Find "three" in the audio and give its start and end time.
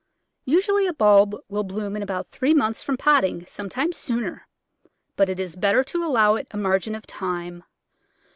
2.25-2.55